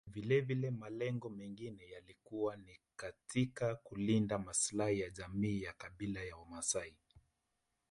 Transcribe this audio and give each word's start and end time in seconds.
Vilevile 0.07 0.71
malengo 0.71 1.29
mengine 1.29 1.89
yalikuwa 1.89 2.55
ni 2.57 2.79
katika 2.95 3.75
kulinda 3.75 4.37
maslahi 4.37 4.99
ya 4.99 5.09
jamii 5.09 5.61
ya 5.61 5.73
kabila 5.73 6.23
la 6.25 6.35
wamaasai 6.37 6.95